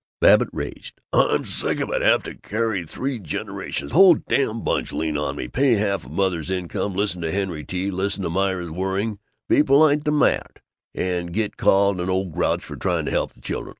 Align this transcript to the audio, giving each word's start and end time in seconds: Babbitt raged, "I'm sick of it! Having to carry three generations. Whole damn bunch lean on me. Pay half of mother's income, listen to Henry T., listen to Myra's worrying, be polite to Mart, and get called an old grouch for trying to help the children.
Babbitt 0.19 0.49
raged, 0.51 0.99
"I'm 1.13 1.45
sick 1.45 1.79
of 1.79 1.91
it! 1.91 2.01
Having 2.01 2.23
to 2.23 2.35
carry 2.49 2.87
three 2.87 3.19
generations. 3.19 3.91
Whole 3.91 4.15
damn 4.15 4.63
bunch 4.63 4.91
lean 4.91 5.15
on 5.15 5.35
me. 5.35 5.47
Pay 5.47 5.73
half 5.73 6.05
of 6.05 6.11
mother's 6.11 6.49
income, 6.49 6.93
listen 6.95 7.21
to 7.21 7.31
Henry 7.31 7.63
T., 7.63 7.91
listen 7.91 8.23
to 8.23 8.29
Myra's 8.31 8.71
worrying, 8.71 9.19
be 9.47 9.61
polite 9.61 10.03
to 10.05 10.11
Mart, 10.11 10.59
and 10.95 11.31
get 11.31 11.55
called 11.55 12.01
an 12.01 12.09
old 12.09 12.31
grouch 12.33 12.63
for 12.63 12.75
trying 12.77 13.05
to 13.05 13.11
help 13.11 13.33
the 13.33 13.41
children. 13.41 13.69